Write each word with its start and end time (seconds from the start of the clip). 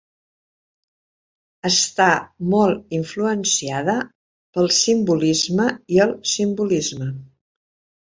Està 1.67 2.07
molt 2.53 2.95
influenciada 2.99 3.95
pel 4.57 4.71
simbolisme 4.79 5.69
i 5.97 6.01
el 6.07 6.15
simbolisme. 6.33 7.11